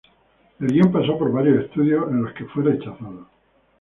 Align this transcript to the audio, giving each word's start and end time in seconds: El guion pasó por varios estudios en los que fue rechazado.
El 0.59 0.71
guion 0.71 0.91
pasó 0.91 1.15
por 1.15 1.31
varios 1.31 1.63
estudios 1.65 2.09
en 2.09 2.23
los 2.23 2.33
que 2.33 2.45
fue 2.45 2.63
rechazado. 2.63 3.27